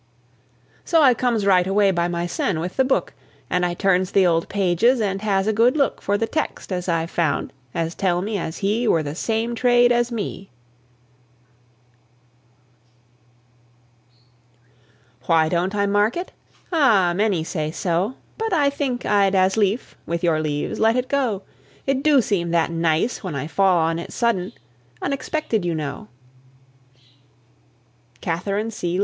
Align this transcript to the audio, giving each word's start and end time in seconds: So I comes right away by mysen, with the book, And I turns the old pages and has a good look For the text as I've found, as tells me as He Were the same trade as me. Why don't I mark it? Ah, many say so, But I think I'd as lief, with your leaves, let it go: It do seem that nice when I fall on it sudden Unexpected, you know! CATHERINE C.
So 0.83 1.03
I 1.03 1.13
comes 1.13 1.45
right 1.45 1.67
away 1.67 1.91
by 1.91 2.07
mysen, 2.07 2.59
with 2.59 2.75
the 2.75 2.83
book, 2.83 3.13
And 3.51 3.63
I 3.63 3.75
turns 3.75 4.09
the 4.13 4.25
old 4.25 4.49
pages 4.49 4.99
and 4.99 5.21
has 5.21 5.45
a 5.45 5.53
good 5.53 5.77
look 5.77 6.01
For 6.01 6.17
the 6.17 6.25
text 6.25 6.71
as 6.71 6.89
I've 6.89 7.11
found, 7.11 7.53
as 7.75 7.93
tells 7.93 8.23
me 8.25 8.35
as 8.39 8.57
He 8.65 8.87
Were 8.87 9.03
the 9.03 9.13
same 9.13 9.53
trade 9.53 9.91
as 9.91 10.11
me. 10.11 10.49
Why 15.27 15.47
don't 15.47 15.75
I 15.75 15.85
mark 15.85 16.17
it? 16.17 16.31
Ah, 16.71 17.13
many 17.15 17.43
say 17.43 17.69
so, 17.69 18.15
But 18.39 18.53
I 18.53 18.71
think 18.71 19.05
I'd 19.05 19.35
as 19.35 19.55
lief, 19.55 19.95
with 20.07 20.23
your 20.23 20.41
leaves, 20.41 20.79
let 20.79 20.95
it 20.95 21.09
go: 21.09 21.43
It 21.85 22.01
do 22.01 22.23
seem 22.23 22.49
that 22.49 22.71
nice 22.71 23.23
when 23.23 23.35
I 23.35 23.45
fall 23.45 23.77
on 23.77 23.99
it 23.99 24.11
sudden 24.11 24.53
Unexpected, 24.99 25.63
you 25.63 25.75
know! 25.75 26.07
CATHERINE 28.21 28.71
C. 28.71 28.99